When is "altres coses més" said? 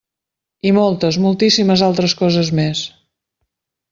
1.89-2.83